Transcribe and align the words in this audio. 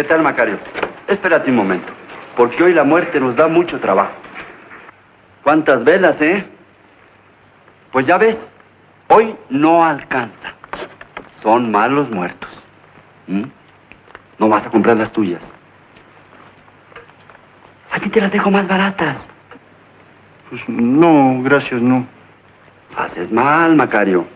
¿Qué 0.00 0.04
tal, 0.04 0.22
Macario? 0.22 0.58
Espérate 1.08 1.50
un 1.50 1.56
momento, 1.56 1.92
porque 2.34 2.62
hoy 2.62 2.72
la 2.72 2.84
muerte 2.84 3.20
nos 3.20 3.36
da 3.36 3.48
mucho 3.48 3.78
trabajo. 3.80 4.14
¿Cuántas 5.42 5.84
velas, 5.84 6.18
eh? 6.22 6.42
Pues 7.92 8.06
ya 8.06 8.16
ves, 8.16 8.38
hoy 9.08 9.36
no 9.50 9.84
alcanza. 9.84 10.54
Son 11.42 11.70
malos 11.70 12.08
muertos. 12.08 12.48
¿Mm? 13.26 13.42
No 14.38 14.48
vas 14.48 14.66
a 14.66 14.70
comprar 14.70 14.96
las 14.96 15.12
tuyas. 15.12 15.42
A 17.90 18.00
ti 18.00 18.08
te 18.08 18.22
las 18.22 18.32
dejo 18.32 18.50
más 18.50 18.66
baratas. 18.66 19.18
Pues 20.48 20.66
no, 20.66 21.42
gracias, 21.42 21.82
no. 21.82 22.06
Haces 22.96 23.30
mal, 23.30 23.76
Macario. 23.76 24.26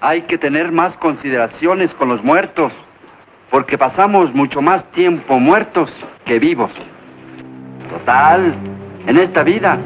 Hay 0.00 0.22
que 0.22 0.38
tener 0.38 0.72
más 0.72 0.96
consideraciones 0.96 1.92
con 1.92 2.08
los 2.08 2.24
muertos, 2.24 2.72
porque 3.60 3.76
pasamos 3.76 4.32
mucho 4.32 4.62
más 4.62 4.82
tiempo 4.92 5.38
muertos 5.38 5.92
que 6.24 6.38
vivos. 6.38 6.70
Total, 7.90 8.54
en 9.06 9.18
esta 9.18 9.42
vida, 9.42 9.76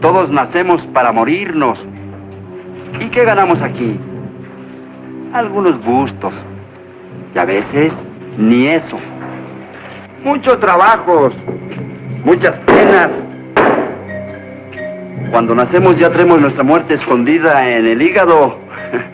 todos 0.00 0.30
nacemos 0.30 0.80
para 0.94 1.10
morirnos. 1.10 1.84
¿Y 3.00 3.08
qué 3.08 3.24
ganamos 3.24 3.60
aquí? 3.60 3.98
Algunos 5.32 5.84
gustos. 5.84 6.32
Y 7.34 7.38
a 7.40 7.44
veces, 7.44 7.92
ni 8.38 8.68
eso. 8.68 9.00
Muchos 10.22 10.60
trabajos, 10.60 11.34
muchas 12.24 12.56
penas. 12.60 13.08
Cuando 15.32 15.56
nacemos 15.56 15.98
ya 15.98 16.08
tenemos 16.08 16.40
nuestra 16.40 16.62
muerte 16.62 16.94
escondida 16.94 17.68
en 17.68 17.84
el 17.84 18.00
hígado 18.00 18.58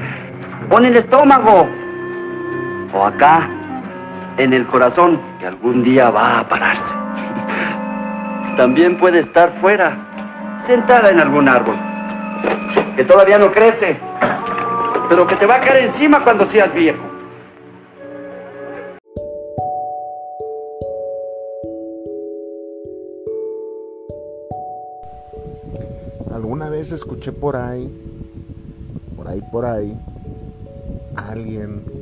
o 0.71 0.79
en 0.79 0.85
el 0.85 0.97
estómago 0.99 1.67
o 2.93 3.07
acá 3.07 3.49
en 4.39 4.53
el 4.53 4.67
corazón 4.69 5.21
que 5.41 5.47
algún 5.47 5.83
día 5.83 6.11
va 6.11 6.39
a 6.39 6.49
pararse. 6.49 6.95
También 8.57 8.97
puede 8.99 9.21
estar 9.21 9.61
fuera, 9.61 10.63
sentada 10.67 11.11
en 11.11 11.21
algún 11.21 11.49
árbol, 11.49 11.77
que 12.97 13.05
todavía 13.05 13.39
no 13.39 13.53
crece, 13.53 13.99
pero 15.09 15.27
que 15.27 15.37
te 15.37 15.47
va 15.47 15.57
a 15.57 15.61
caer 15.61 15.85
encima 15.87 16.23
cuando 16.23 16.47
seas 16.51 16.73
viejo. 16.73 17.03
Alguna 26.33 26.69
vez 26.71 26.93
escuché 26.93 27.33
por 27.33 27.57
ahí, 27.57 27.93
por 29.17 29.27
ahí, 29.29 29.41
por 29.51 29.65
ahí, 29.65 29.97
alguien 31.17 31.98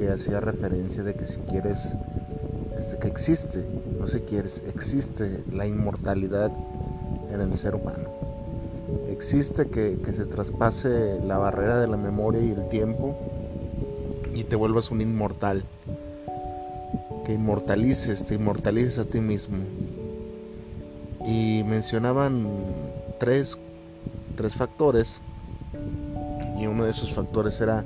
que 0.00 0.08
hacía 0.08 0.40
referencia 0.40 1.02
de 1.02 1.12
que 1.12 1.26
si 1.26 1.40
quieres, 1.40 1.78
este, 2.78 2.96
que 2.96 3.08
existe, 3.08 3.62
no 3.98 4.06
si 4.06 4.20
quieres, 4.20 4.62
existe 4.66 5.44
la 5.52 5.66
inmortalidad 5.66 6.50
en 7.30 7.42
el 7.42 7.58
ser 7.58 7.74
humano. 7.74 8.08
Existe 9.10 9.66
que, 9.66 9.98
que 10.02 10.14
se 10.14 10.24
traspase 10.24 11.20
la 11.22 11.36
barrera 11.36 11.78
de 11.80 11.86
la 11.86 11.98
memoria 11.98 12.40
y 12.40 12.50
el 12.50 12.66
tiempo 12.70 13.14
y 14.34 14.44
te 14.44 14.56
vuelvas 14.56 14.90
un 14.90 15.02
inmortal. 15.02 15.64
Que 17.26 17.34
inmortalices, 17.34 18.24
te 18.24 18.36
inmortalices 18.36 18.98
a 19.00 19.04
ti 19.04 19.20
mismo. 19.20 19.58
Y 21.26 21.62
mencionaban 21.66 22.48
tres, 23.18 23.58
tres 24.34 24.54
factores 24.54 25.20
y 26.58 26.66
uno 26.66 26.84
de 26.84 26.90
esos 26.90 27.12
factores 27.12 27.60
era 27.60 27.84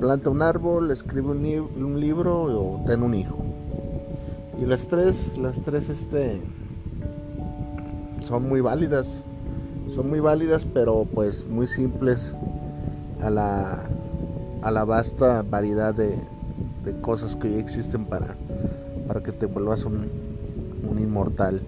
planta 0.00 0.30
un 0.30 0.42
árbol, 0.42 0.90
escribe 0.90 1.28
un, 1.30 1.42
li- 1.42 1.58
un 1.58 2.00
libro 2.00 2.42
o 2.44 2.84
ten 2.86 3.02
un 3.02 3.14
hijo. 3.14 3.36
Y 4.60 4.66
las 4.66 4.88
tres, 4.88 5.36
las 5.38 5.60
tres 5.62 5.88
este 5.88 6.40
son 8.20 8.48
muy 8.48 8.60
válidas. 8.60 9.22
Son 9.94 10.08
muy 10.08 10.20
válidas, 10.20 10.64
pero 10.64 11.04
pues 11.04 11.46
muy 11.46 11.66
simples 11.66 12.34
a 13.22 13.30
la 13.30 13.84
a 14.62 14.70
la 14.70 14.84
vasta 14.84 15.42
variedad 15.42 15.94
de, 15.94 16.18
de 16.84 17.00
cosas 17.00 17.34
que 17.34 17.48
hoy 17.48 17.54
existen 17.54 18.04
para, 18.04 18.36
para 19.08 19.22
que 19.22 19.32
te 19.32 19.46
vuelvas 19.46 19.84
un, 19.84 20.08
un 20.88 20.98
inmortal. 20.98 21.62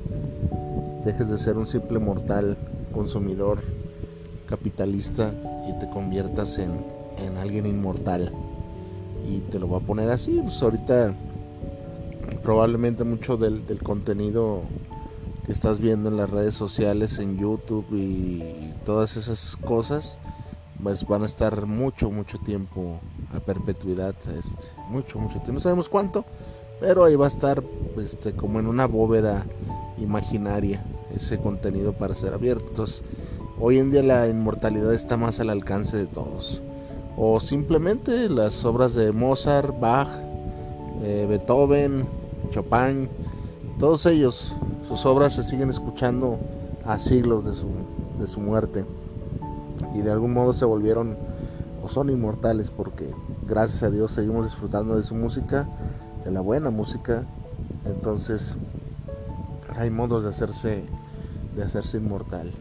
Dejes 1.05 1.29
de 1.29 1.39
ser 1.39 1.56
un 1.56 1.67
simple 1.67 1.99
mortal 1.99 2.56
consumidor 2.93 3.59
capitalista 4.47 5.33
y 5.69 5.79
te 5.81 5.89
conviertas 5.89 6.59
en, 6.59 6.73
en 7.19 7.37
alguien 7.37 7.67
inmortal. 7.67 8.33
Y 9.28 9.41
te 9.41 9.59
lo 9.59 9.67
voy 9.67 9.81
a 9.81 9.87
poner 9.87 10.11
así, 10.11 10.41
pues 10.43 10.62
ahorita 10.62 11.15
probablemente 12.43 13.05
mucho 13.05 13.37
del, 13.37 13.65
contenido 13.83 14.62
que 15.47 15.53
estás 15.53 15.78
viendo 15.81 16.09
en 16.09 16.17
las 16.17 16.31
redes 16.31 16.55
sociales, 16.55 17.19
en 17.19 17.39
YouTube 17.39 17.87
y 17.93 18.73
todas 18.84 19.17
esas 19.17 19.56
cosas, 19.56 20.19
pues 20.83 21.06
van 21.06 21.23
a 21.23 21.27
estar 21.27 21.67
mucho, 21.67 22.11
mucho 22.11 22.39
tiempo 22.39 23.00
a 23.34 23.41
perpetuidad, 23.41 24.15
este, 24.39 24.67
mucho, 24.89 25.19
mucho 25.19 25.34
tiempo, 25.34 25.55
no 25.55 25.61
sabemos 25.61 25.89
cuánto, 25.89 26.25
pero 26.81 27.05
ahí 27.05 27.17
va 27.17 27.27
a 27.27 27.29
estar 27.29 27.62
este, 27.99 28.33
como 28.33 28.61
en 28.61 28.67
una 28.67 28.87
bóveda 28.87 29.47
imaginaria 29.99 30.84
ese 31.15 31.39
contenido 31.39 31.93
para 31.93 32.15
ser 32.15 32.34
abierto. 32.34 32.67
Entonces, 32.69 33.03
hoy 33.61 33.79
en 33.79 33.91
día 33.91 34.03
la 34.03 34.29
inmortalidad 34.29 34.93
está 34.93 35.17
más 35.17 35.41
al 35.41 35.50
alcance 35.50 35.97
de 35.97 36.06
todos. 36.06 36.62
O 37.25 37.38
simplemente 37.38 38.28
las 38.28 38.65
obras 38.65 38.94
de 38.94 39.12
Mozart, 39.12 39.78
Bach, 39.78 40.09
eh, 41.05 41.25
Beethoven, 41.28 42.05
Chopin, 42.50 43.09
todos 43.78 44.06
ellos, 44.06 44.56
sus 44.88 45.06
obras 45.06 45.34
se 45.34 45.44
siguen 45.44 45.71
escuchando 45.71 46.41
a 46.84 46.99
siglos 46.99 47.44
de 47.44 47.55
su, 47.55 47.69
de 48.19 48.27
su 48.27 48.41
muerte. 48.41 48.84
Y 49.94 50.00
de 50.00 50.11
algún 50.11 50.32
modo 50.32 50.53
se 50.53 50.65
volvieron 50.65 51.16
o 51.81 51.88
son 51.88 52.11
inmortales 52.11 52.72
porque 52.72 53.15
gracias 53.47 53.84
a 53.84 53.91
Dios 53.91 54.11
seguimos 54.11 54.47
disfrutando 54.47 54.97
de 54.97 55.05
su 55.05 55.15
música, 55.15 55.69
de 56.25 56.32
la 56.32 56.41
buena 56.41 56.71
música. 56.71 57.25
Entonces 57.84 58.56
hay 59.77 59.91
modos 59.91 60.25
de 60.25 60.31
hacerse, 60.31 60.82
de 61.55 61.62
hacerse 61.62 61.99
inmortal. 61.99 62.53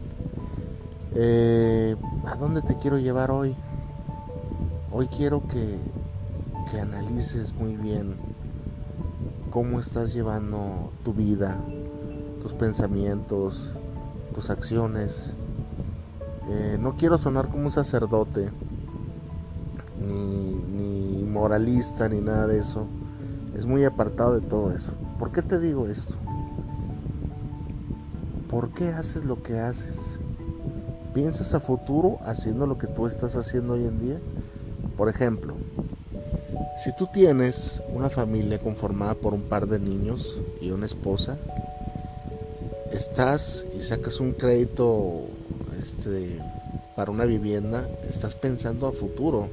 Eh, 1.16 1.96
¿A 2.26 2.36
dónde 2.36 2.62
te 2.62 2.76
quiero 2.76 2.98
llevar 2.98 3.32
hoy? 3.32 3.56
Hoy 4.94 5.06
quiero 5.06 5.48
que, 5.48 5.78
que 6.70 6.78
analices 6.78 7.54
muy 7.54 7.76
bien 7.76 8.14
cómo 9.50 9.80
estás 9.80 10.12
llevando 10.12 10.92
tu 11.02 11.14
vida, 11.14 11.56
tus 12.42 12.52
pensamientos, 12.52 13.70
tus 14.34 14.50
acciones. 14.50 15.32
Eh, 16.50 16.76
no 16.78 16.94
quiero 16.96 17.16
sonar 17.16 17.48
como 17.48 17.64
un 17.64 17.72
sacerdote, 17.72 18.50
ni, 20.06 20.56
ni 20.56 21.24
moralista, 21.24 22.10
ni 22.10 22.20
nada 22.20 22.46
de 22.46 22.58
eso. 22.58 22.84
Es 23.56 23.64
muy 23.64 23.86
apartado 23.86 24.38
de 24.38 24.46
todo 24.46 24.72
eso. 24.72 24.92
¿Por 25.18 25.32
qué 25.32 25.40
te 25.40 25.58
digo 25.58 25.86
esto? 25.86 26.16
¿Por 28.50 28.74
qué 28.74 28.88
haces 28.88 29.24
lo 29.24 29.42
que 29.42 29.58
haces? 29.58 30.18
¿Piensas 31.14 31.54
a 31.54 31.60
futuro 31.60 32.18
haciendo 32.26 32.66
lo 32.66 32.76
que 32.76 32.88
tú 32.88 33.06
estás 33.06 33.36
haciendo 33.36 33.72
hoy 33.72 33.86
en 33.86 33.98
día? 33.98 34.18
Por 34.96 35.08
ejemplo, 35.08 35.54
si 36.82 36.94
tú 36.96 37.06
tienes 37.12 37.80
una 37.94 38.10
familia 38.10 38.58
conformada 38.58 39.14
por 39.14 39.34
un 39.34 39.42
par 39.42 39.66
de 39.66 39.78
niños 39.78 40.38
y 40.60 40.70
una 40.70 40.86
esposa, 40.86 41.38
estás 42.92 43.64
y 43.76 43.82
sacas 43.82 44.20
un 44.20 44.32
crédito 44.32 45.26
este, 45.80 46.40
para 46.96 47.10
una 47.10 47.24
vivienda, 47.24 47.86
estás 48.08 48.34
pensando 48.34 48.86
a 48.86 48.92
futuro. 48.92 49.48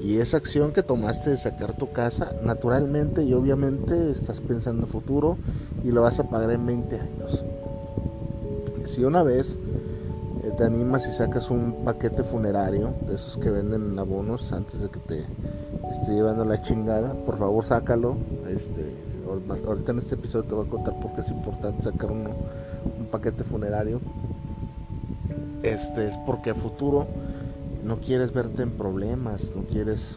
Y 0.00 0.18
esa 0.18 0.36
acción 0.36 0.72
que 0.72 0.82
tomaste 0.82 1.30
de 1.30 1.38
sacar 1.38 1.76
tu 1.76 1.92
casa, 1.92 2.32
naturalmente 2.42 3.22
y 3.22 3.34
obviamente 3.34 4.10
estás 4.10 4.40
pensando 4.40 4.86
a 4.86 4.88
futuro 4.88 5.38
y 5.84 5.92
lo 5.92 6.02
vas 6.02 6.18
a 6.18 6.28
pagar 6.28 6.50
en 6.50 6.66
20 6.66 7.00
años. 7.00 7.44
Si 8.86 9.04
una 9.04 9.22
vez 9.22 9.56
te 10.62 10.68
animas 10.68 11.08
y 11.08 11.10
sacas 11.10 11.50
un 11.50 11.84
paquete 11.84 12.22
funerario, 12.22 12.94
de 13.08 13.16
esos 13.16 13.36
que 13.36 13.50
venden 13.50 13.82
en 13.90 13.98
abonos 13.98 14.52
antes 14.52 14.80
de 14.80 14.88
que 14.90 15.00
te 15.00 15.24
esté 15.90 16.12
llevando 16.12 16.44
la 16.44 16.62
chingada, 16.62 17.14
por 17.14 17.36
favor 17.36 17.64
sácalo. 17.64 18.16
Este, 18.48 18.94
ahor- 19.26 19.66
ahorita 19.66 19.90
en 19.90 19.98
este 19.98 20.14
episodio 20.14 20.44
te 20.48 20.54
voy 20.54 20.66
a 20.68 20.70
contar 20.70 21.00
por 21.00 21.12
qué 21.16 21.22
es 21.22 21.28
importante 21.30 21.82
sacar 21.82 22.12
uno- 22.12 22.30
un 22.96 23.06
paquete 23.06 23.42
funerario. 23.42 24.00
Este 25.64 26.06
es 26.06 26.16
porque 26.18 26.50
a 26.50 26.54
futuro 26.54 27.08
no 27.84 27.98
quieres 27.98 28.32
verte 28.32 28.62
en 28.62 28.70
problemas, 28.70 29.50
no 29.56 29.62
quieres 29.64 30.16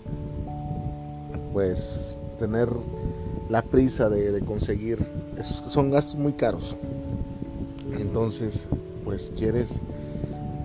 pues 1.53 2.19
tener 2.37 2.69
la 3.49 3.63
prisa 3.63 4.09
de, 4.09 4.31
de 4.31 4.41
conseguir. 4.41 5.07
Esos 5.39 5.73
son 5.73 5.89
gastos 5.89 6.17
muy 6.17 6.33
caros. 6.33 6.77
Entonces, 7.97 8.67
pues 9.03 9.31
quieres 9.35 9.81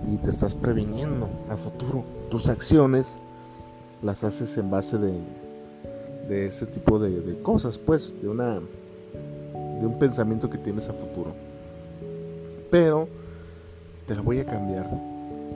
y 0.07 0.17
te 0.17 0.29
estás 0.29 0.53
previniendo 0.55 1.29
a 1.49 1.57
futuro. 1.57 2.03
Tus 2.29 2.49
acciones 2.49 3.15
las 4.01 4.23
haces 4.23 4.57
en 4.57 4.69
base 4.71 4.97
de, 4.97 5.13
de 6.27 6.47
ese 6.47 6.65
tipo 6.65 6.99
de, 6.99 7.39
cosas, 7.41 7.77
pues, 7.77 8.13
de 8.21 8.27
una 8.27 8.55
de 8.55 9.87
un 9.87 9.97
pensamiento 9.97 10.49
que 10.49 10.57
tienes 10.57 10.87
a 10.89 10.93
futuro. 10.93 11.33
Pero 12.69 13.07
te 14.07 14.15
lo 14.15 14.23
voy 14.23 14.39
a 14.39 14.45
cambiar. 14.45 14.89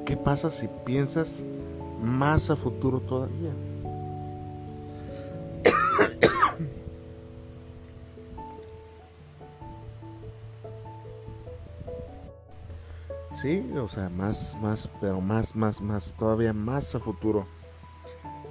¿Qué 0.06 0.18
pasa 0.18 0.50
si 0.50 0.68
piensas 0.84 1.44
más 2.02 2.50
a 2.50 2.56
futuro 2.56 3.00
todavía? 3.00 3.52
Sí, 13.46 13.64
o 13.78 13.88
sea, 13.88 14.10
más, 14.10 14.58
más, 14.60 14.90
pero 15.00 15.22
más, 15.22 15.56
más, 15.56 15.80
más, 15.80 16.16
todavía 16.18 16.52
más 16.52 16.96
a 16.96 17.00
futuro. 17.00 17.46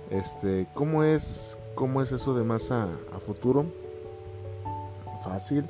Este, 0.09 0.69
¿cómo 0.73 1.03
es, 1.03 1.59
cómo 1.75 2.01
es 2.01 2.13
eso 2.13 2.33
de 2.33 2.45
más 2.45 2.71
a, 2.71 2.85
a 2.85 3.19
futuro? 3.19 3.67
Fácil. 5.25 5.65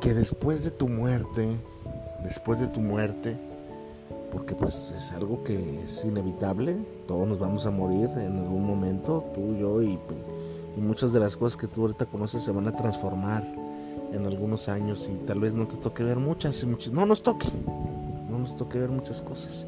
Que 0.00 0.14
después 0.14 0.62
de 0.62 0.70
tu 0.70 0.88
muerte, 0.88 1.56
después 2.22 2.60
de 2.60 2.68
tu 2.68 2.80
muerte, 2.80 3.36
porque 4.30 4.54
pues 4.54 4.94
es 4.96 5.10
algo 5.10 5.42
que 5.42 5.82
es 5.82 6.04
inevitable, 6.04 6.76
todos 7.08 7.26
nos 7.26 7.40
vamos 7.40 7.66
a 7.66 7.72
morir 7.72 8.08
en 8.16 8.38
algún 8.38 8.64
momento, 8.64 9.24
tú, 9.34 9.56
yo 9.56 9.82
y, 9.82 9.98
y 10.76 10.80
muchas 10.80 11.12
de 11.12 11.18
las 11.18 11.36
cosas 11.36 11.56
que 11.56 11.66
tú 11.66 11.82
ahorita 11.82 12.06
conoces 12.06 12.44
se 12.44 12.52
van 12.52 12.68
a 12.68 12.76
transformar 12.76 13.61
en 14.12 14.26
algunos 14.26 14.68
años 14.68 15.08
y 15.10 15.16
tal 15.26 15.40
vez 15.40 15.54
no 15.54 15.66
te 15.66 15.76
toque 15.76 16.04
ver 16.04 16.18
muchas 16.18 16.62
y 16.62 16.66
muchas, 16.66 16.92
no 16.92 17.06
nos 17.06 17.22
toque, 17.22 17.48
no 18.30 18.38
nos 18.38 18.56
toque 18.56 18.78
ver 18.78 18.90
muchas 18.90 19.20
cosas. 19.20 19.66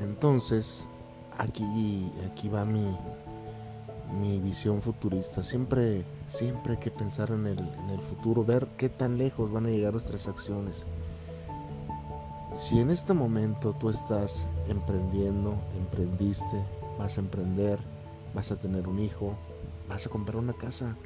Entonces, 0.00 0.86
aquí, 1.38 2.10
aquí 2.30 2.48
va 2.48 2.64
mi, 2.64 2.96
mi 4.20 4.38
visión 4.38 4.82
futurista. 4.82 5.42
Siempre, 5.42 6.04
siempre 6.28 6.74
hay 6.74 6.78
que 6.78 6.90
pensar 6.90 7.30
en 7.30 7.46
el, 7.46 7.58
en 7.58 7.90
el 7.90 8.00
futuro, 8.00 8.44
ver 8.44 8.68
qué 8.76 8.88
tan 8.88 9.18
lejos 9.18 9.52
van 9.52 9.66
a 9.66 9.70
llegar 9.70 9.92
nuestras 9.92 10.28
acciones. 10.28 10.84
Si 12.54 12.78
en 12.78 12.90
este 12.90 13.14
momento 13.14 13.74
tú 13.80 13.90
estás 13.90 14.46
emprendiendo, 14.68 15.54
emprendiste, 15.76 16.64
vas 16.98 17.18
a 17.18 17.20
emprender, 17.20 17.78
vas 18.34 18.52
a 18.52 18.56
tener 18.56 18.86
un 18.86 19.00
hijo, 19.00 19.34
vas 19.88 20.06
a 20.06 20.10
comprar 20.10 20.36
una 20.36 20.52
casa, 20.52 20.96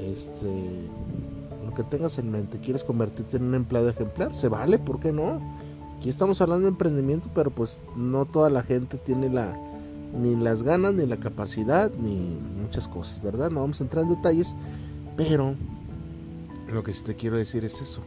este, 0.00 0.88
que 1.74 1.82
tengas 1.82 2.18
en 2.18 2.30
mente, 2.30 2.58
quieres 2.58 2.84
convertirte 2.84 3.36
en 3.36 3.44
un 3.44 3.54
empleado 3.54 3.88
ejemplar, 3.88 4.34
se 4.34 4.48
vale, 4.48 4.78
¿por 4.78 5.00
qué 5.00 5.12
no? 5.12 5.40
Aquí 5.98 6.08
estamos 6.08 6.40
hablando 6.40 6.64
de 6.64 6.70
emprendimiento, 6.70 7.28
pero 7.34 7.50
pues 7.50 7.82
no 7.96 8.26
toda 8.26 8.50
la 8.50 8.62
gente 8.62 8.98
tiene 8.98 9.28
la 9.28 9.56
ni 10.14 10.36
las 10.36 10.62
ganas, 10.62 10.94
ni 10.94 11.06
la 11.06 11.16
capacidad, 11.16 11.90
ni 11.92 12.38
muchas 12.60 12.86
cosas, 12.86 13.20
¿verdad? 13.22 13.50
No 13.50 13.60
vamos 13.60 13.80
a 13.80 13.84
entrar 13.84 14.04
en 14.04 14.10
detalles, 14.10 14.54
pero 15.16 15.54
lo 16.72 16.82
que 16.82 16.92
sí 16.92 17.02
te 17.02 17.16
quiero 17.16 17.36
decir 17.36 17.64
es 17.64 17.80
eso, 17.80 18.00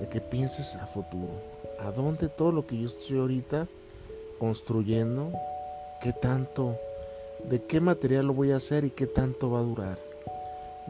de 0.00 0.08
que 0.08 0.20
pienses 0.20 0.74
a 0.76 0.86
futuro, 0.86 1.30
a 1.80 1.90
dónde 1.90 2.28
todo 2.28 2.52
lo 2.52 2.66
que 2.66 2.78
yo 2.78 2.86
estoy 2.86 3.18
ahorita 3.18 3.66
construyendo, 4.38 5.32
qué 6.02 6.12
tanto, 6.12 6.76
de 7.48 7.62
qué 7.62 7.80
material 7.80 8.26
lo 8.26 8.34
voy 8.34 8.50
a 8.50 8.56
hacer 8.56 8.84
y 8.84 8.90
qué 8.90 9.06
tanto 9.06 9.50
va 9.50 9.60
a 9.60 9.62
durar. 9.62 10.05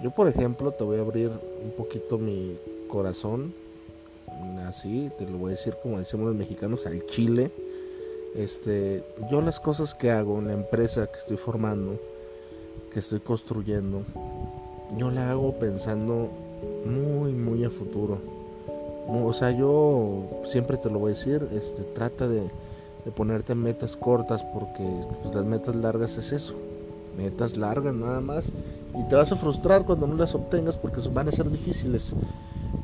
Yo, 0.03 0.11
por 0.11 0.29
ejemplo, 0.29 0.73
te 0.73 0.85
voy 0.85 0.99
a 0.99 1.01
abrir 1.01 1.31
un 1.31 1.71
poquito 1.71 2.19
mi 2.19 2.59
corazón. 2.89 3.55
Así, 4.67 5.11
te 5.17 5.27
lo 5.27 5.39
voy 5.39 5.53
a 5.53 5.57
decir 5.57 5.75
como 5.83 5.99
decimos 5.99 6.27
los 6.27 6.37
mexicanos, 6.37 6.87
al 6.87 7.05
chile. 7.07 7.51
Este, 8.35 9.03
yo 9.31 9.41
las 9.41 9.59
cosas 9.59 9.95
que 9.95 10.11
hago 10.11 10.39
en 10.39 10.49
la 10.49 10.53
empresa 10.53 11.07
que 11.07 11.19
estoy 11.19 11.39
formando, 11.39 11.99
que 12.93 12.99
estoy 12.99 13.21
construyendo, 13.21 14.03
yo 14.99 15.11
la 15.11 15.31
hago 15.31 15.59
pensando 15.59 16.29
muy, 16.85 17.33
muy 17.33 17.65
a 17.65 17.71
futuro. 17.71 18.19
O 19.09 19.33
sea, 19.33 19.53
yo 19.53 20.43
siempre 20.45 20.77
te 20.77 20.91
lo 20.91 20.99
voy 20.99 21.13
a 21.13 21.15
decir, 21.15 21.49
este, 21.53 21.85
trata 21.95 22.29
de, 22.29 22.43
de 22.43 23.13
ponerte 23.15 23.55
metas 23.55 23.97
cortas 23.97 24.43
porque 24.53 24.85
pues, 25.23 25.35
las 25.35 25.45
metas 25.45 25.75
largas 25.75 26.19
es 26.19 26.33
eso. 26.33 26.55
Metas 27.17 27.57
largas 27.57 27.95
nada 27.95 28.21
más 28.21 28.53
y 28.97 29.03
te 29.05 29.15
vas 29.15 29.31
a 29.31 29.37
frustrar 29.37 29.85
cuando 29.85 30.07
no 30.07 30.15
las 30.15 30.35
obtengas 30.35 30.77
porque 30.77 31.01
van 31.09 31.29
a 31.29 31.33
ser 31.33 31.51
difíciles. 31.51 32.15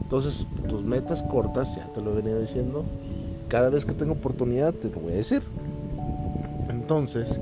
Entonces, 0.02 0.46
tus 0.68 0.82
metas 0.82 1.22
cortas, 1.22 1.74
ya 1.74 1.86
te 1.92 2.02
lo 2.02 2.14
venido 2.14 2.38
diciendo, 2.40 2.84
y 3.02 3.48
cada 3.48 3.70
vez 3.70 3.84
que 3.84 3.92
tengo 3.92 4.12
oportunidad 4.12 4.74
te 4.74 4.90
lo 4.90 5.00
voy 5.00 5.12
a 5.12 5.16
decir. 5.16 5.42
Entonces, 6.68 7.40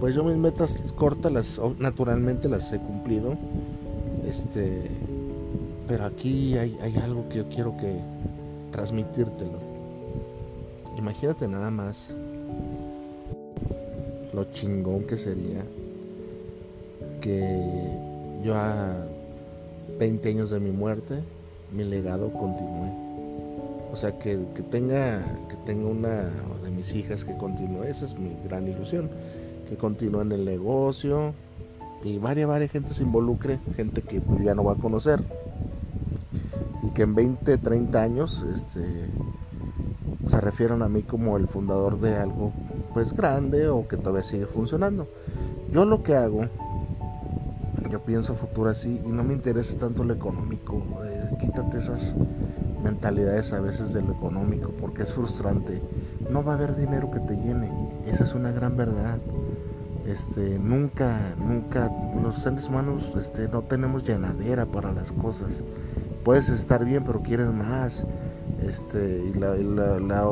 pues 0.00 0.14
yo 0.14 0.24
mis 0.24 0.36
metas 0.36 0.78
cortas 0.96 1.32
las 1.32 1.60
naturalmente 1.78 2.48
las 2.48 2.72
he 2.72 2.78
cumplido. 2.78 3.36
Este, 4.26 4.90
pero 5.86 6.06
aquí 6.06 6.56
hay, 6.56 6.76
hay 6.80 6.96
algo 6.96 7.28
que 7.28 7.38
yo 7.38 7.48
quiero 7.48 7.76
que 7.76 8.00
transmitírtelo. 8.72 9.58
Imagínate 10.96 11.46
nada 11.48 11.70
más 11.70 12.08
lo 14.32 14.44
chingón 14.44 15.04
que 15.04 15.18
sería 15.18 15.64
que 17.24 17.98
yo 18.44 18.54
a 18.54 18.96
20 19.98 20.28
años 20.28 20.50
de 20.50 20.60
mi 20.60 20.70
muerte, 20.70 21.22
mi 21.72 21.82
legado 21.82 22.30
continúe. 22.30 22.92
O 23.90 23.96
sea, 23.96 24.18
que, 24.18 24.36
tenga, 24.70 25.24
que 25.48 25.56
tenga 25.64 25.88
una 25.88 26.24
de 26.62 26.70
mis 26.70 26.94
hijas 26.94 27.24
que 27.24 27.34
continúe, 27.38 27.84
esa 27.84 28.04
es 28.04 28.18
mi 28.18 28.36
gran 28.44 28.68
ilusión, 28.68 29.08
que 29.70 29.76
continúe 29.76 30.20
en 30.20 30.32
el 30.32 30.44
negocio 30.44 31.32
y 32.02 32.18
varias, 32.18 32.46
varias 32.46 32.70
gente 32.70 32.92
se 32.92 33.04
involucre, 33.04 33.58
gente 33.74 34.02
que 34.02 34.20
ya 34.44 34.54
no 34.54 34.64
va 34.64 34.72
a 34.72 34.76
conocer 34.76 35.22
y 36.82 36.90
que 36.90 37.02
en 37.02 37.14
20, 37.14 37.56
30 37.56 38.02
años 38.02 38.44
este, 38.54 38.84
se 40.28 40.40
refieran 40.42 40.82
a 40.82 40.90
mí 40.90 41.02
como 41.02 41.38
el 41.38 41.48
fundador 41.48 41.98
de 42.00 42.16
algo 42.16 42.52
pues 42.92 43.14
grande 43.14 43.68
o 43.68 43.88
que 43.88 43.96
todavía 43.96 44.24
sigue 44.24 44.44
funcionando. 44.44 45.08
Yo 45.72 45.86
lo 45.86 46.02
que 46.02 46.14
hago 46.14 46.48
yo 47.94 48.00
pienso 48.00 48.34
futuro 48.34 48.70
así 48.70 49.00
y 49.06 49.08
no 49.08 49.22
me 49.22 49.34
interesa 49.34 49.78
tanto 49.78 50.02
lo 50.02 50.14
económico. 50.14 50.82
Eh, 51.04 51.30
quítate 51.38 51.78
esas 51.78 52.12
mentalidades 52.82 53.52
a 53.52 53.60
veces 53.60 53.92
de 53.92 54.02
lo 54.02 54.14
económico 54.14 54.72
porque 54.80 55.04
es 55.04 55.12
frustrante. 55.12 55.80
No 56.28 56.42
va 56.42 56.54
a 56.54 56.56
haber 56.56 56.74
dinero 56.74 57.12
que 57.12 57.20
te 57.20 57.36
llene. 57.36 57.70
Esa 58.04 58.24
es 58.24 58.34
una 58.34 58.50
gran 58.50 58.76
verdad. 58.76 59.18
Este, 60.08 60.58
nunca, 60.58 61.36
nunca, 61.38 61.88
los 62.20 62.42
seres 62.42 62.68
humanos 62.68 63.12
este, 63.16 63.46
no 63.46 63.62
tenemos 63.62 64.02
llenadera 64.02 64.66
para 64.66 64.90
las 64.90 65.12
cosas. 65.12 65.52
Puedes 66.24 66.48
estar 66.48 66.84
bien, 66.84 67.04
pero 67.04 67.22
quieres 67.22 67.46
más. 67.46 68.04
Este, 68.60 69.22
y 69.24 69.38
la, 69.38 69.54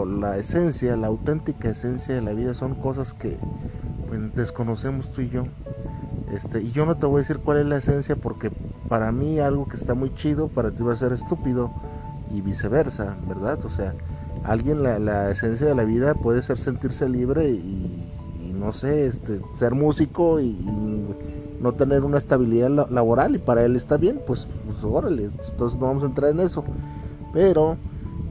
la, 0.05 0.37
esencia, 0.37 0.97
la 0.97 1.07
auténtica 1.07 1.69
esencia 1.69 2.13
de 2.13 2.23
la 2.23 2.33
vida 2.33 2.55
son 2.55 2.75
cosas 2.75 3.15
que 3.15 3.37
pues, 4.09 4.35
desconocemos 4.35 5.13
tú 5.13 5.21
y 5.21 5.29
yo. 5.29 5.45
Este, 6.33 6.63
y 6.63 6.73
yo 6.73 6.87
no 6.87 6.97
te 6.97 7.05
voy 7.05 7.19
a 7.19 7.23
decir 7.23 7.39
cuál 7.39 7.59
es 7.59 7.67
la 7.67 7.77
esencia 7.77 8.17
porque 8.17 8.51
para 8.89 9.13
mí 9.13 9.39
algo 9.39 9.69
que 9.69 9.77
está 9.77 9.95
muy 9.95 10.15
chido 10.15 10.49
para 10.49 10.71
ti 10.71 10.83
va 10.83 10.95
a 10.95 10.97
ser 10.97 11.13
estúpido 11.13 11.71
y 12.33 12.41
viceversa, 12.41 13.17
¿verdad? 13.29 13.63
O 13.67 13.69
sea, 13.69 13.95
alguien 14.43 14.83
la, 14.83 15.31
esencia 15.31 15.67
de 15.67 15.75
la 15.75 15.85
vida 15.85 16.15
puede 16.15 16.41
ser 16.41 16.57
sentirse 16.57 17.07
libre 17.07 17.51
y, 17.51 18.09
no 18.59 18.73
sé, 18.73 19.07
este, 19.07 19.43
ser 19.57 19.75
músico 19.75 20.41
y, 20.41 20.59
no 21.61 21.75
tener 21.75 22.03
una 22.03 22.19
estabilidad 22.19 22.91
laboral 22.91 23.37
y 23.37 23.39
para 23.39 23.65
él 23.65 23.77
está 23.77 23.97
bien, 23.97 24.21
pues, 24.27 24.49
pues 24.67 24.83
órale, 24.83 25.27
entonces 25.27 25.79
no 25.79 25.87
vamos 25.87 26.03
a 26.03 26.07
entrar 26.07 26.33
en 26.33 26.41
eso. 26.41 26.65
Pero, 27.33 27.77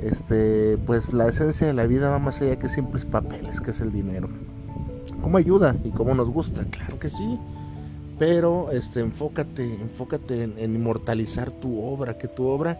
este, 0.01 0.77
pues 0.85 1.13
la 1.13 1.27
esencia 1.27 1.65
de 1.65 1.73
la 1.73 1.85
vida 1.85 2.09
va 2.09 2.19
más 2.19 2.41
allá 2.41 2.59
que 2.59 2.67
simples 2.67 3.05
papeles, 3.05 3.61
que 3.61 3.71
es 3.71 3.79
el 3.79 3.93
dinero. 3.93 4.27
¿Cómo 5.21 5.37
ayuda 5.37 5.77
y 5.85 5.91
cómo 5.91 6.13
nos 6.13 6.27
gusta? 6.27 6.65
Claro 6.65 6.99
que 6.99 7.09
sí 7.09 7.39
pero 8.21 8.69
este 8.69 8.99
enfócate 8.99 9.63
enfócate 9.63 10.43
en, 10.43 10.59
inmortalizar 10.59 11.49
tu 11.49 11.83
obra 11.83 12.19
que 12.19 12.27
tu 12.27 12.45
obra 12.45 12.77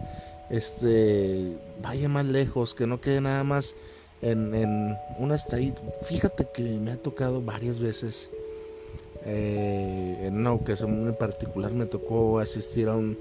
este 0.50 1.56
vaya 1.82 2.08
más 2.08 2.26
lejos 2.26 2.76
que 2.76 2.86
no 2.86 3.00
quede 3.00 3.20
nada 3.20 3.42
más 3.42 3.74
en, 4.20 4.54
en 4.54 4.96
una 5.18 5.34
estadía 5.34 5.74
fíjate 6.02 6.46
que 6.54 6.62
me 6.62 6.92
ha 6.92 6.96
tocado 6.96 7.42
varias 7.42 7.80
veces 7.80 8.30
eh, 9.24 10.16
en 10.20 10.36
una 10.36 10.52
ocasión 10.52 11.08
en 11.08 11.14
particular 11.16 11.72
me 11.72 11.86
tocó 11.86 12.38
asistir 12.38 12.88
a 12.88 12.94
un 12.94 13.18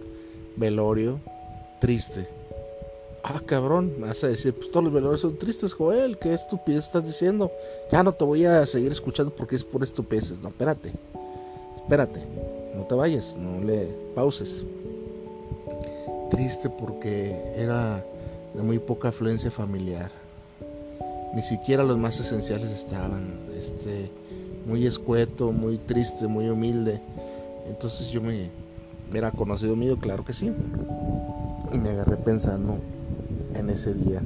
velorio 0.58 1.20
triste. 1.80 2.28
Ah 3.24 3.42
cabrón 3.44 3.96
me 3.98 4.10
vas 4.10 4.24
a 4.24 4.28
decir 4.28 4.54
pues 4.54 4.70
todos 4.70 4.84
los 4.84 4.94
velorios 4.94 5.22
son 5.22 5.40
tristes 5.40 5.74
Joel 5.74 6.20
qué 6.20 6.36
estupidez 6.36 6.86
estás 6.86 7.04
diciendo 7.04 7.52
ya 7.92 8.04
no 8.04 8.12
te 8.14 8.26
voy 8.26 8.46
a 8.46 8.64
seguir 8.68 8.92
escuchando 8.92 9.34
porque 9.36 9.56
es 9.56 9.64
por 9.64 9.82
estupideces 9.82 10.40
no 10.40 10.50
espérate 10.50 10.94
espérate, 11.92 12.22
no 12.74 12.84
te 12.84 12.96
vayas, 12.96 13.36
no 13.38 13.60
le 13.60 13.94
pauses. 14.16 14.66
Triste 16.30 16.70
porque 16.70 17.36
era 17.58 18.02
de 18.54 18.64
muy 18.64 18.80
poca 18.80 19.10
afluencia 19.10 19.52
familiar. 19.52 20.10
Ni 21.36 21.42
siquiera 21.42 21.84
los 21.84 21.98
más 21.98 22.18
esenciales 22.18 22.72
estaban. 22.72 23.34
Este, 23.60 24.10
muy 24.66 24.88
escueto, 24.88 25.52
muy 25.52 25.78
triste, 25.80 26.28
muy 26.28 26.48
humilde. 26.48 27.02
Entonces 27.68 28.08
yo 28.08 28.22
me, 28.22 28.50
era 29.14 29.32
conocido 29.32 29.76
mío, 29.76 30.00
claro 30.00 30.24
que 30.24 30.32
sí. 30.32 30.50
Y 31.74 31.78
me 31.78 31.90
agarré 31.90 32.16
pensando 32.16 32.78
en 33.54 33.70
ese 33.70 33.94
día, 33.94 34.22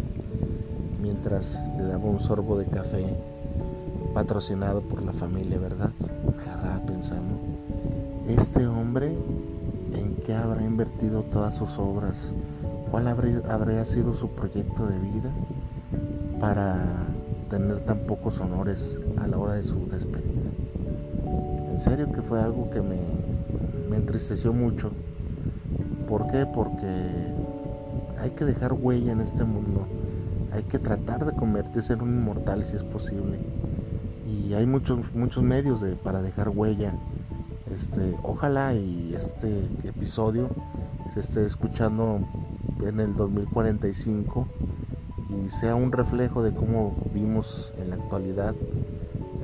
mientras 1.02 1.60
le 1.80 1.86
daba 1.86 2.06
un 2.06 2.20
sorbo 2.20 2.60
de 2.60 2.66
café 2.66 3.08
patrocinado 4.16 4.80
por 4.82 5.04
la 5.04 5.12
familia, 5.12 5.60
¿verdad? 5.60 5.92
Agarraba 6.42 6.86
pensando, 6.86 7.36
este 8.30 8.66
hombre, 8.66 9.14
¿en 9.94 10.16
qué 10.26 10.34
habrá 10.34 10.64
invertido 10.64 11.24
todas 11.24 11.56
sus 11.56 11.78
obras? 11.78 12.32
¿Cuál 12.90 13.10
habría 13.10 13.84
sido 13.84 14.14
su 14.14 14.30
proyecto 14.30 14.88
de 14.88 14.98
vida 15.00 15.32
para 16.40 16.78
tener 17.50 17.82
tan 17.82 18.00
pocos 18.00 18.40
honores 18.40 18.98
a 19.18 19.28
la 19.28 19.38
hora 19.38 19.56
de 19.56 19.64
su 19.64 19.86
despedida? 19.90 20.50
En 21.74 21.80
serio 21.82 22.10
que 22.14 22.22
fue 22.22 22.42
algo 22.42 22.70
que 22.70 22.82
me, 22.82 23.00
me 23.90 23.98
entristeció 23.98 24.54
mucho. 24.54 24.92
¿Por 26.08 26.32
qué? 26.32 26.46
Porque 26.46 27.34
hay 28.18 28.30
que 28.30 28.46
dejar 28.46 28.72
huella 28.72 29.12
en 29.12 29.20
este 29.20 29.44
mundo. 29.44 29.86
Hay 30.54 30.64
que 30.64 30.80
tratar 30.80 31.26
de 31.26 31.34
convertirse 31.34 31.92
en 31.92 32.02
un 32.02 32.16
inmortal 32.16 32.64
si 32.64 32.78
es 32.78 32.84
posible. 32.84 33.40
Y 34.26 34.54
hay 34.54 34.66
muchos, 34.66 35.14
muchos 35.14 35.44
medios 35.44 35.82
de, 35.82 35.96
para 35.96 36.22
dejar 36.22 36.50
huella. 36.50 36.94
Este, 37.74 38.16
ojalá 38.24 38.74
y 38.74 39.14
este 39.16 39.60
episodio 39.84 40.50
se 41.14 41.20
esté 41.20 41.46
escuchando 41.46 42.20
en 42.86 43.00
el 43.00 43.16
2045 43.16 44.48
y 45.30 45.50
sea 45.50 45.76
un 45.76 45.92
reflejo 45.92 46.44
de 46.44 46.54
cómo 46.54 46.96
vimos 47.14 47.74
en 47.80 47.90
la 47.90 47.96
actualidad 47.96 48.56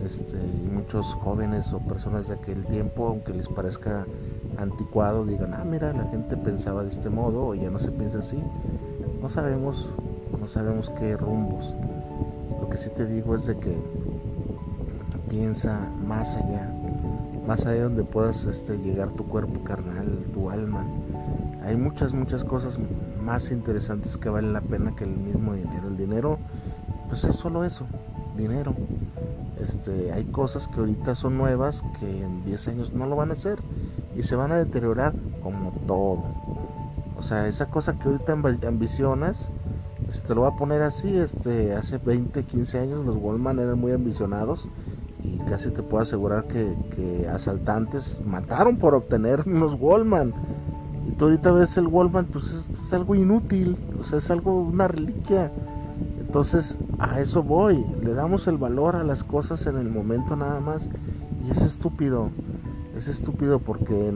este, 0.05 0.37
muchos 0.73 1.13
jóvenes 1.15 1.71
o 1.73 1.79
personas 1.79 2.27
de 2.27 2.35
aquel 2.35 2.65
tiempo, 2.65 3.07
aunque 3.07 3.33
les 3.33 3.47
parezca 3.47 4.05
anticuado, 4.57 5.25
digan, 5.25 5.53
ah, 5.53 5.63
mira, 5.63 5.93
la 5.93 6.05
gente 6.05 6.37
pensaba 6.37 6.83
de 6.83 6.89
este 6.89 7.09
modo 7.09 7.47
o 7.47 7.55
ya 7.55 7.69
no 7.69 7.79
se 7.79 7.91
piensa 7.91 8.19
así. 8.19 8.41
No 9.21 9.29
sabemos, 9.29 9.89
no 10.39 10.47
sabemos 10.47 10.89
qué 10.91 11.15
rumbos. 11.15 11.73
Lo 12.59 12.69
que 12.69 12.77
sí 12.77 12.89
te 12.89 13.05
digo 13.05 13.35
es 13.35 13.45
de 13.45 13.57
que 13.57 13.77
piensa 15.31 15.89
más 16.05 16.35
allá, 16.35 16.69
más 17.47 17.65
allá 17.65 17.83
donde 17.83 18.03
puedas 18.03 18.43
este, 18.43 18.77
llegar 18.77 19.11
tu 19.11 19.25
cuerpo 19.25 19.63
carnal, 19.63 20.25
tu 20.33 20.49
alma. 20.49 20.85
Hay 21.63 21.77
muchas, 21.77 22.11
muchas 22.13 22.43
cosas 22.43 22.77
más 23.23 23.49
interesantes 23.49 24.17
que 24.17 24.27
valen 24.27 24.51
la 24.51 24.59
pena 24.59 24.93
que 24.93 25.05
el 25.05 25.15
mismo 25.15 25.53
dinero. 25.53 25.87
El 25.87 25.95
dinero, 25.95 26.37
pues 27.07 27.23
es 27.23 27.37
solo 27.37 27.63
eso, 27.63 27.85
dinero. 28.35 28.75
Este, 29.63 30.11
hay 30.11 30.25
cosas 30.25 30.67
que 30.67 30.81
ahorita 30.81 31.15
son 31.15 31.37
nuevas 31.37 31.81
que 32.01 32.23
en 32.23 32.43
10 32.43 32.67
años 32.67 32.93
no 32.93 33.05
lo 33.05 33.15
van 33.15 33.29
a 33.29 33.33
hacer 33.33 33.59
y 34.17 34.23
se 34.23 34.35
van 34.35 34.51
a 34.51 34.57
deteriorar 34.57 35.13
como 35.41 35.71
todo. 35.87 36.25
O 37.17 37.21
sea, 37.21 37.47
esa 37.47 37.67
cosa 37.67 37.97
que 37.97 38.09
ahorita 38.09 38.33
ambicionas, 38.67 39.49
este, 40.09 40.27
te 40.27 40.35
lo 40.35 40.41
voy 40.41 40.51
a 40.51 40.57
poner 40.57 40.81
así, 40.81 41.15
este, 41.15 41.73
hace 41.73 41.99
20, 41.99 42.43
15 42.43 42.79
años 42.79 43.05
los 43.05 43.15
Goldman 43.15 43.59
eran 43.59 43.79
muy 43.79 43.93
ambicionados 43.93 44.67
y 45.23 45.37
casi 45.49 45.69
te 45.71 45.83
puedo 45.83 46.03
asegurar 46.03 46.45
que, 46.45 47.27
asaltantes 47.31 48.21
mataron 48.25 48.77
por 48.77 48.95
obtener 48.95 49.43
unos 49.45 49.77
Goldman. 49.77 50.33
Y 51.07 51.13
tú 51.13 51.25
ahorita 51.25 51.51
ves 51.51 51.77
el 51.77 51.87
Goldman, 51.87 52.25
pues 52.25 52.67
es, 52.85 52.93
algo 52.93 53.15
inútil, 53.15 53.77
o 53.99 54.03
sea, 54.03 54.19
es 54.19 54.29
algo, 54.29 54.61
una 54.61 54.87
reliquia. 54.87 55.51
Entonces, 56.19 56.79
a 56.99 57.19
eso 57.19 57.43
voy. 57.43 57.85
Le 58.01 58.13
damos 58.13 58.47
el 58.47 58.57
valor 58.57 58.95
a 58.95 59.03
las 59.03 59.23
cosas 59.23 59.65
en 59.65 59.77
el 59.77 59.89
momento 59.89 60.35
nada 60.35 60.59
más. 60.59 60.89
Y 61.45 61.51
es 61.51 61.61
estúpido. 61.61 62.29
Es 62.95 63.07
estúpido 63.07 63.59
porque 63.59 64.13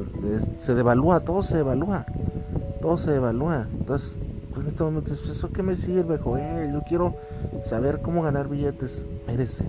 se 0.59 0.75
devalúa, 0.75 1.21
todo 1.21 1.43
se 1.43 1.57
devalúa. 1.57 2.05
Todo 2.81 2.97
se 2.97 3.11
devalúa. 3.11 3.67
Entonces, 3.71 4.17
pues, 4.53 4.63
en 4.63 4.67
este 4.67 4.83
momento, 4.83 5.13
¿eso 5.13 5.51
qué 5.51 5.63
me 5.63 5.75
sirve, 5.75 6.17
joder? 6.17 6.71
Yo 6.71 6.81
quiero 6.87 7.15
saber 7.65 8.01
cómo 8.01 8.21
ganar 8.21 8.47
billetes. 8.47 9.05
Pérese. 9.25 9.65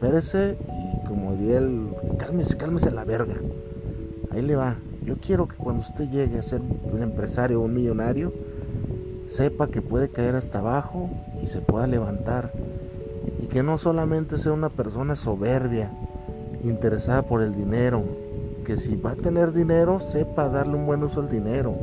Pérese 0.00 0.56
y 0.66 1.06
como 1.06 1.34
diría 1.34 1.58
el... 1.58 1.88
Cálmese, 2.18 2.56
cálmese 2.56 2.90
la 2.90 3.04
verga. 3.04 3.34
Ahí 4.30 4.42
le 4.42 4.56
va. 4.56 4.76
Yo 5.04 5.16
quiero 5.16 5.48
que 5.48 5.56
cuando 5.56 5.82
usted 5.82 6.08
llegue 6.10 6.38
a 6.38 6.42
ser 6.42 6.60
un 6.60 7.02
empresario 7.02 7.60
o 7.60 7.64
un 7.64 7.74
millonario, 7.74 8.32
sepa 9.28 9.68
que 9.68 9.82
puede 9.82 10.08
caer 10.08 10.36
hasta 10.36 10.58
abajo 10.58 11.10
y 11.42 11.46
se 11.46 11.60
pueda 11.60 11.86
levantar. 11.86 12.52
Y 13.42 13.46
que 13.46 13.62
no 13.62 13.78
solamente 13.78 14.38
sea 14.38 14.52
una 14.52 14.68
persona 14.68 15.16
soberbia, 15.16 15.90
interesada 16.64 17.22
por 17.22 17.42
el 17.42 17.54
dinero, 17.54 18.04
que 18.64 18.76
si 18.76 18.96
va 18.96 19.12
a 19.12 19.16
tener 19.16 19.52
dinero, 19.52 20.00
sepa 20.00 20.48
darle 20.48 20.76
un 20.76 20.86
buen 20.86 21.02
uso 21.02 21.20
al 21.20 21.30
dinero, 21.30 21.74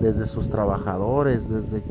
desde 0.00 0.26
sus 0.26 0.48
trabajadores, 0.48 1.48
desde, 1.48 1.82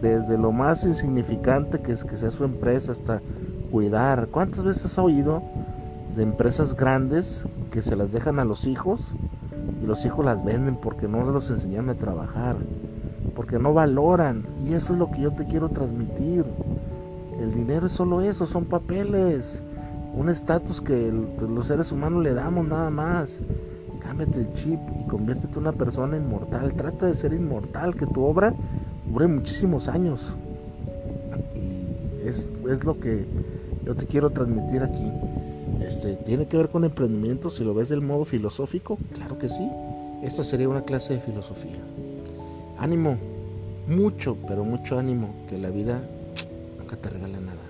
desde 0.00 0.38
lo 0.38 0.52
más 0.52 0.84
insignificante 0.84 1.80
que, 1.80 1.92
es, 1.92 2.04
que 2.04 2.16
sea 2.16 2.30
su 2.30 2.44
empresa, 2.44 2.92
hasta 2.92 3.22
cuidar. 3.72 4.28
¿Cuántas 4.28 4.62
veces 4.62 4.84
has 4.84 4.98
oído 4.98 5.42
de 6.14 6.22
empresas 6.22 6.76
grandes 6.76 7.44
que 7.72 7.82
se 7.82 7.96
las 7.96 8.12
dejan 8.12 8.38
a 8.38 8.44
los 8.44 8.66
hijos 8.66 9.12
y 9.82 9.86
los 9.86 10.04
hijos 10.04 10.24
las 10.24 10.44
venden 10.44 10.76
porque 10.76 11.08
no 11.08 11.24
los 11.24 11.50
enseñan 11.50 11.88
a 11.88 11.94
trabajar? 11.94 12.56
porque 13.34 13.58
no 13.58 13.72
valoran. 13.72 14.44
Y 14.64 14.74
eso 14.74 14.92
es 14.92 14.98
lo 14.98 15.10
que 15.10 15.20
yo 15.20 15.32
te 15.32 15.46
quiero 15.46 15.68
transmitir. 15.68 16.44
El 17.40 17.54
dinero 17.54 17.86
es 17.86 17.92
solo 17.92 18.20
eso, 18.20 18.46
son 18.46 18.64
papeles. 18.64 19.62
Un 20.14 20.28
estatus 20.28 20.80
que 20.80 21.12
pues, 21.38 21.50
los 21.50 21.66
seres 21.66 21.90
humanos 21.92 22.22
le 22.22 22.34
damos 22.34 22.66
nada 22.66 22.90
más. 22.90 23.38
Cámbiate 24.00 24.40
el 24.40 24.52
chip 24.52 24.80
y 25.00 25.06
conviértete 25.08 25.54
en 25.54 25.60
una 25.60 25.72
persona 25.72 26.16
inmortal. 26.16 26.74
Trata 26.74 27.06
de 27.06 27.16
ser 27.16 27.32
inmortal, 27.32 27.94
que 27.94 28.06
tu 28.06 28.22
obra 28.24 28.54
dure 29.10 29.26
muchísimos 29.26 29.88
años. 29.88 30.36
Y 31.54 32.26
es, 32.26 32.52
es 32.68 32.84
lo 32.84 32.98
que 32.98 33.26
yo 33.84 33.94
te 33.94 34.06
quiero 34.06 34.30
transmitir 34.30 34.82
aquí. 34.82 35.10
Este, 35.80 36.16
¿Tiene 36.16 36.46
que 36.46 36.56
ver 36.56 36.68
con 36.68 36.84
emprendimiento? 36.84 37.50
Si 37.50 37.64
lo 37.64 37.74
ves 37.74 37.88
del 37.88 38.00
modo 38.00 38.24
filosófico, 38.24 38.98
claro 39.12 39.38
que 39.38 39.48
sí. 39.48 39.68
Esta 40.22 40.44
sería 40.44 40.68
una 40.68 40.82
clase 40.82 41.14
de 41.14 41.20
filosofía. 41.20 41.80
Ánimo, 42.78 43.18
mucho, 43.88 44.36
pero 44.46 44.64
mucho 44.64 44.98
ánimo, 44.98 45.34
que 45.48 45.58
la 45.58 45.70
vida 45.70 46.02
nunca 46.78 46.96
te 46.96 47.10
regala 47.10 47.40
nada. 47.40 47.61